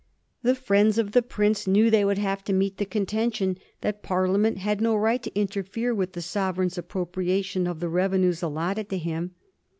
The 0.41 0.55
friends 0.55 0.97
of 0.97 1.11
the 1.11 1.21
prince 1.21 1.67
knew 1.67 1.91
they 1.91 2.03
would 2.03 2.17
have 2.17 2.43
to 2.45 2.53
meet 2.53 2.77
the 2.77 2.87
contention 2.87 3.59
that 3.81 4.01
Parliament 4.01 4.57
had 4.57 4.81
no 4.81 4.95
right 4.95 5.21
to 5.21 5.39
interfere 5.39 5.93
with 5.93 6.13
the 6.13 6.23
Sovereign's 6.23 6.79
appropriation 6.79 7.67
of 7.67 7.79
the 7.79 7.87
revenues 7.87 8.41
allotted 8.41 8.89
to 8.89 8.97
him. 8.97 9.35